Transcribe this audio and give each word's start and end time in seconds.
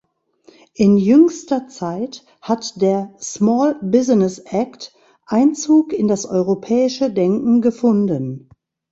In 0.73 0.97
jüngster 0.97 1.67
Zeit 1.67 2.25
hat 2.41 2.81
der 2.81 3.13
"Small 3.21 3.75
Business 3.83 4.39
Act" 4.43 4.95
Einzug 5.27 5.93
in 5.93 6.07
das 6.07 6.25
europäische 6.25 7.13
Denken 7.13 7.61
gefunden. 7.61 8.49